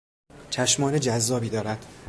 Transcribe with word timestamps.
چشمان 0.49 0.99
جذابی 0.99 1.49
دارد. 1.49 1.85